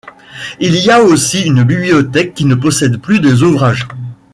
[0.59, 3.87] Il y a aussi une bibliothèque qui possèdent plus de ouvrages.